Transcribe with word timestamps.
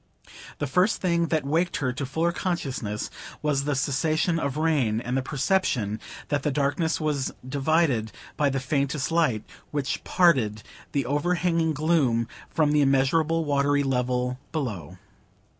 The 0.57 0.65
first 0.65 0.99
thing 0.99 1.27
that 1.27 1.45
waked 1.45 1.77
her 1.77 1.93
to 1.93 2.07
fuller 2.07 2.31
consciousness 2.31 3.11
was 3.43 3.65
the 3.65 3.75
cessation 3.75 4.39
of 4.39 4.55
the 4.55 4.61
rain, 4.61 4.99
and 4.99 5.15
a 5.15 5.21
perception 5.21 5.99
that 6.29 6.41
the 6.41 6.49
darkness 6.49 6.99
was 6.99 7.31
divided 7.47 8.11
by 8.35 8.49
the 8.49 8.59
faintest 8.59 9.11
light, 9.11 9.43
which 9.69 10.03
parted 10.03 10.63
the 10.91 11.05
overhanging 11.05 11.73
gloom 11.75 12.27
from 12.49 12.71
the 12.71 12.81
immeasurable 12.81 13.45
watery 13.45 13.83
level 13.83 14.39
below. 14.51 14.97